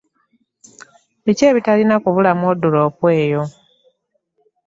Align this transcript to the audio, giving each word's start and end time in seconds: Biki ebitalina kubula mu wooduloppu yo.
Biki 1.23 1.43
ebitalina 1.51 1.95
kubula 2.03 2.31
mu 2.37 2.43
wooduloppu 2.47 3.05
yo. 3.31 3.43